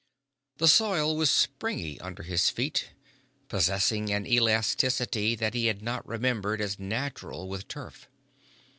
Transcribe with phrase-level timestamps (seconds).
[0.57, 2.89] The soil was springy under his feet,
[3.49, 8.09] possessing an elasticity that he had not remembered as natural with turf.